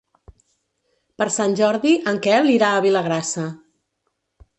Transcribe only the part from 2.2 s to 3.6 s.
Quel irà a Vilagrassa.